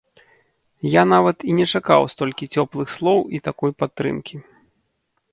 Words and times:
Я 0.91 1.01
нават 1.09 1.37
і 1.49 1.57
не 1.57 1.65
чакаў 1.79 2.01
столькі 2.13 2.47
цёплых 2.57 2.87
слоў 2.95 3.19
і 3.37 3.43
такой 3.49 3.71
падтрымкі. 3.83 4.35